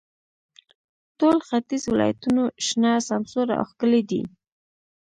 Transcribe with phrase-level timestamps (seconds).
[1.19, 4.21] ټول ختیځ ولایتونو شنه، سمسور او ښکلي دي.